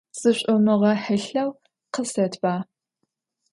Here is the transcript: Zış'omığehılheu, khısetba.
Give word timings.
Zış'omığehılheu, 0.19 1.49
khısetba. 1.93 2.53